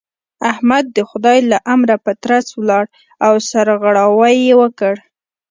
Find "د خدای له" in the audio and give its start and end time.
0.95-1.57